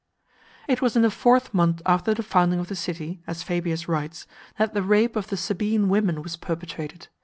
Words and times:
XIV. 0.01 0.63
It 0.73 0.81
was 0.81 0.95
in 0.95 1.03
the 1.03 1.11
fourth 1.11 1.53
month 1.53 1.79
after 1.85 2.15
the 2.15 2.23
founding 2.23 2.57
of 2.59 2.69
the 2.69 2.75
city, 2.75 3.21
as 3.27 3.43
Fabius 3.43 3.87
writes, 3.87 4.25
that 4.57 4.73
the 4.73 4.81
rape 4.81 5.15
of 5.15 5.27
the 5.27 5.37
Sabine 5.37 5.89
women 5.89 6.23
was 6.23 6.35
perpetrated.! 6.37 7.09